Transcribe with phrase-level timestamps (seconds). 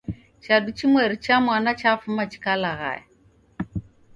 [0.43, 3.03] Chadu chimweri cha mwana chafuma chikalaghaya